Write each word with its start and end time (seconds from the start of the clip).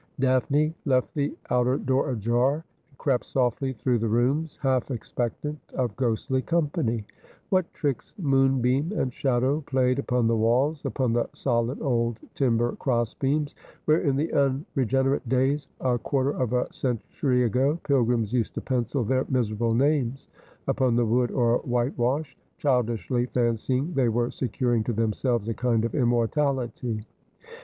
Daphne 0.19 0.73
left 0.85 1.13
the 1.13 1.37
outer 1.51 1.77
door 1.77 2.09
ajar, 2.09 2.65
and 2.89 2.97
crept 2.97 3.23
softly 3.23 3.71
through 3.71 3.99
the 3.99 4.07
rooms, 4.07 4.57
half 4.63 4.89
expectant 4.89 5.59
of 5.75 5.95
ghostly 5.95 6.41
company. 6.41 7.05
What 7.49 7.71
tricks 7.71 8.15
moonbeam 8.17 8.93
and 8.97 9.13
shadow 9.13 9.61
played 9.67 9.99
upon 9.99 10.25
the 10.25 10.35
walls, 10.35 10.83
upon 10.85 11.13
the 11.13 11.29
solid 11.33 11.83
old 11.83 12.17
timber 12.33 12.71
crossbeams, 12.77 13.53
where 13.85 13.99
in 13.99 14.15
the 14.15 14.33
unregenerate 14.33 15.29
days, 15.29 15.67
a 15.81 15.99
quar 15.99 16.23
ter 16.23 16.31
of 16.31 16.53
a 16.53 16.73
century 16.73 17.43
ago, 17.43 17.77
pilgrims 17.83 18.33
used 18.33 18.55
to 18.55 18.61
pencil 18.61 19.03
their 19.03 19.27
miserable 19.29 19.75
names 19.75 20.29
upon 20.67 20.95
the 20.95 21.05
wood 21.05 21.29
or 21.29 21.59
whitewash, 21.59 22.35
childishly 22.57 23.27
fancying 23.27 23.93
they 23.93 24.09
were 24.09 24.31
securing 24.31 24.83
to 24.83 24.93
themselves 24.93 25.47
a 25.47 25.53
kind 25.53 25.85
of 25.85 25.93
immortality. 25.93 27.05